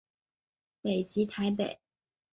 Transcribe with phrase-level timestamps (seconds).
[0.81, 1.79] 本籍台北。